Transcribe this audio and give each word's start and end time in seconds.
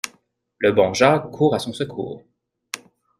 Le 0.57 0.71
bon 0.71 0.95
Jacques 0.95 1.29
court 1.29 1.53
à 1.53 1.59
son 1.59 1.73
secours. 1.73 2.23